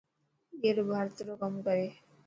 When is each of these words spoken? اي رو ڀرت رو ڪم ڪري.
اي 0.61 0.69
رو 0.75 0.83
ڀرت 0.91 1.15
رو 1.27 1.33
ڪم 1.41 1.53
ڪري. 1.65 1.87